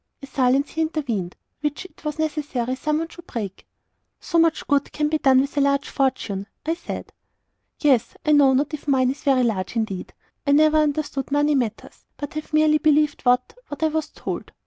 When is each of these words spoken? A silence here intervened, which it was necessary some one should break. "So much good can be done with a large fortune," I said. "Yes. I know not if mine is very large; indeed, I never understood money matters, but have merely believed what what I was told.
A 0.19 0.25
silence 0.25 0.71
here 0.71 0.81
intervened, 0.81 1.35
which 1.59 1.85
it 1.85 2.03
was 2.03 2.17
necessary 2.17 2.73
some 2.75 2.97
one 2.97 3.07
should 3.07 3.27
break. 3.27 3.67
"So 4.19 4.39
much 4.39 4.65
good 4.65 4.91
can 4.91 5.09
be 5.09 5.19
done 5.19 5.41
with 5.41 5.55
a 5.57 5.61
large 5.61 5.87
fortune," 5.87 6.47
I 6.65 6.73
said. 6.73 7.13
"Yes. 7.81 8.15
I 8.25 8.31
know 8.31 8.53
not 8.55 8.73
if 8.73 8.87
mine 8.87 9.11
is 9.11 9.21
very 9.21 9.43
large; 9.43 9.75
indeed, 9.75 10.11
I 10.47 10.53
never 10.53 10.77
understood 10.77 11.29
money 11.31 11.53
matters, 11.53 12.03
but 12.17 12.33
have 12.33 12.51
merely 12.51 12.79
believed 12.79 13.21
what 13.25 13.53
what 13.67 13.83
I 13.83 13.89
was 13.89 14.09
told. 14.09 14.51